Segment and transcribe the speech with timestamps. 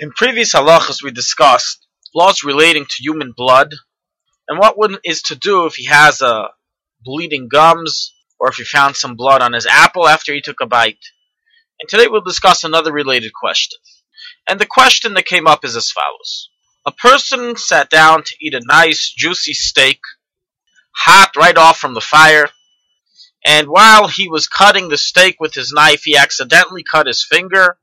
[0.00, 1.84] In previous halachas, we discussed
[2.14, 3.74] laws relating to human blood
[4.46, 6.50] and what one is to do if he has a
[7.04, 10.66] bleeding gums or if he found some blood on his apple after he took a
[10.66, 11.04] bite.
[11.80, 13.76] And today we'll discuss another related question.
[14.48, 16.48] And the question that came up is as follows.
[16.86, 19.98] A person sat down to eat a nice juicy steak,
[20.92, 22.48] hot right off from the fire,
[23.44, 27.78] and while he was cutting the steak with his knife, he accidentally cut his finger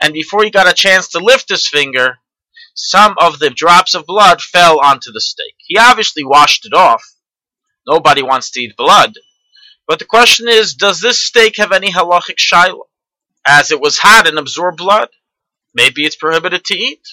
[0.00, 2.18] and before he got a chance to lift his finger,
[2.74, 5.54] some of the drops of blood fell onto the steak.
[5.58, 7.02] He obviously washed it off.
[7.86, 9.14] Nobody wants to eat blood.
[9.86, 12.84] But the question is, does this steak have any halachic shaila?
[13.46, 15.08] As it was hot and absorbed blood?
[15.74, 17.06] Maybe it's prohibited to eat.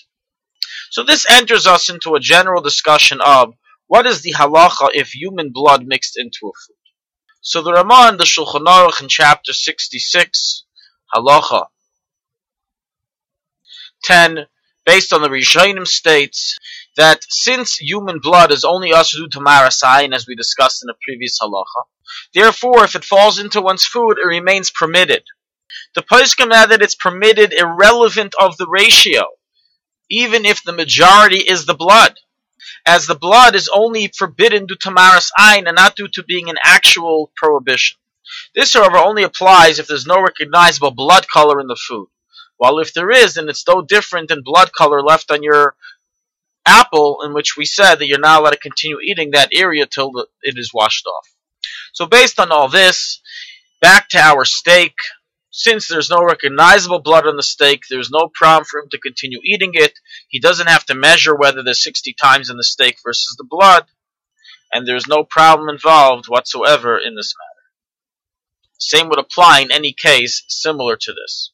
[0.91, 3.53] So this enters us into a general discussion of
[3.87, 6.75] what is the halacha if human blood mixed into a food.
[7.41, 10.65] So the Ramah in the Shulchan Aruch in chapter 66,
[11.13, 11.67] halacha
[14.05, 14.45] 10,
[14.85, 16.57] based on the Rishonim, states
[16.95, 21.83] that since human blood is only asru tamarasayin, as we discussed in the previous halacha,
[22.33, 25.23] therefore, if it falls into one's food, it remains permitted.
[25.95, 29.23] The poskim add that it's permitted irrelevant of the ratio,
[30.09, 32.19] even if the majority is the blood,
[32.85, 36.57] as the blood is only forbidden due to ayin and not due to being an
[36.63, 37.97] actual prohibition.
[38.53, 42.07] This, however, only applies if there's no recognizable blood color in the food.
[42.57, 45.75] While if there is, then it's no different than blood color left on your
[46.65, 50.11] apple, in which we said that you're not allowed to continue eating that area till
[50.41, 51.27] it is washed off.
[51.93, 53.21] So based on all this,
[53.81, 54.93] back to our steak.
[55.51, 59.39] Since there's no recognizable blood on the steak, there's no problem for him to continue
[59.43, 59.93] eating it.
[60.27, 63.85] He doesn't have to measure whether there's 60 times in the steak versus the blood,
[64.73, 67.55] and there's no problem involved whatsoever in this matter.
[68.77, 71.51] Same would apply in any case similar to this.